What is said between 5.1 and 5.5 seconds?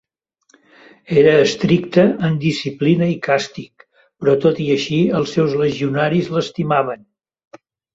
els